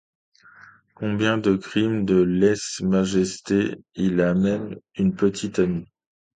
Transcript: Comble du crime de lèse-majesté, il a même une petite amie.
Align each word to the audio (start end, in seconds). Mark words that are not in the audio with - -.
Comble 0.95 1.33
du 1.43 1.59
crime 1.59 2.05
de 2.05 2.15
lèse-majesté, 2.19 3.75
il 3.93 4.19
a 4.21 4.33
même 4.33 4.79
une 4.95 5.13
petite 5.15 5.59
amie. 5.59 5.85